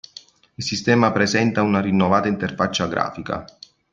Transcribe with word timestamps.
Il 0.55 0.63
sistema 0.63 1.11
presenta 1.11 1.61
una 1.61 1.79
rinnovata 1.79 2.27
interfaccia 2.27 2.87
grafica. 2.87 3.45